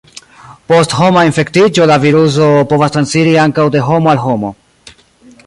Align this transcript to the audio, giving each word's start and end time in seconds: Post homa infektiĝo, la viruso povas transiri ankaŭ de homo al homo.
Post 0.71 0.95
homa 1.01 1.25
infektiĝo, 1.29 1.87
la 1.91 1.99
viruso 2.07 2.49
povas 2.73 2.95
transiri 2.97 3.37
ankaŭ 3.45 3.69
de 3.77 3.85
homo 3.91 4.13
al 4.17 4.25
homo. 4.27 4.53